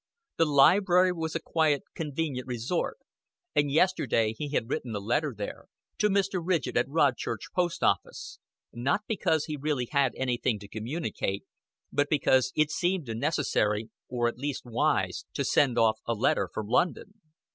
The 0.37 0.47
Library 0.47 1.11
was 1.11 1.35
a 1.35 1.39
quiet, 1.39 1.83
convenient 1.93 2.47
resort; 2.47 2.97
and 3.53 3.69
yesterday 3.71 4.33
he 4.33 4.49
had 4.49 4.67
written 4.67 4.95
a 4.95 4.99
letter 4.99 5.31
there, 5.37 5.65
to 5.99 6.09
Mr. 6.09 6.41
Ridgett 6.43 6.75
at 6.75 6.89
Rodchurch 6.89 7.51
Post 7.53 7.83
Office 7.83 8.39
not 8.73 9.01
because 9.07 9.45
he 9.45 9.55
really 9.57 9.87
had 9.91 10.13
anything 10.15 10.57
to 10.57 10.67
communicate, 10.67 11.43
but 11.91 12.09
because 12.09 12.51
it 12.55 12.71
seemed 12.71 13.15
necessary, 13.15 13.91
or 14.09 14.27
at 14.27 14.39
least 14.39 14.65
wise, 14.65 15.25
to 15.35 15.45
send 15.45 15.77
off 15.77 15.99
a 16.07 16.15
letter 16.15 16.49
from 16.51 16.65
London. 16.67 17.21